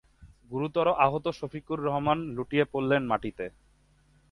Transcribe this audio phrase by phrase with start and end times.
[0.51, 3.45] গুরুতর আহত শফিকুর রহমান লুটিয়ে পড়লেন মাটিতে।